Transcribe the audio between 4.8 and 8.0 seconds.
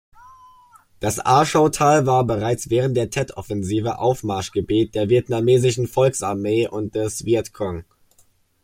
der Vietnamesischen Volksarmee und des Vietcong.